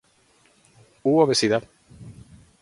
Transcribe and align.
u 1.09 1.19
obesidad 1.19 1.69